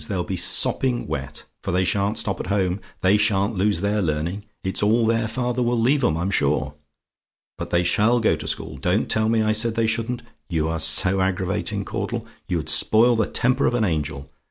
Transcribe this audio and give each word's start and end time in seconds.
They'll 0.07 0.23
be 0.23 0.35
sopping 0.35 1.05
wet; 1.05 1.43
for 1.61 1.71
they 1.71 1.83
sha'n't 1.85 2.17
stop 2.17 2.39
at 2.39 2.47
home 2.47 2.79
they 3.01 3.17
sha'n't 3.17 3.55
lose 3.55 3.81
their 3.81 4.01
learning; 4.01 4.45
it's 4.63 4.81
all 4.81 5.05
their 5.05 5.27
father 5.27 5.61
will 5.61 5.79
leave 5.79 6.03
'em, 6.03 6.17
I'm 6.17 6.31
sure. 6.31 6.73
But 7.55 7.69
they 7.69 7.83
SHALL 7.83 8.19
go 8.19 8.35
to 8.35 8.47
school. 8.47 8.77
Don't 8.79 9.07
tell 9.07 9.29
me 9.29 9.43
I 9.43 9.51
said 9.51 9.75
they 9.75 9.85
shouldn't: 9.85 10.23
you 10.49 10.67
are 10.67 10.79
so 10.79 11.21
aggravating, 11.21 11.85
Caudle; 11.85 12.25
you'd 12.47 12.67
spoil 12.67 13.15
the 13.15 13.27
temper 13.27 13.67
of 13.67 13.75
an 13.75 13.85
angel. 13.85 14.27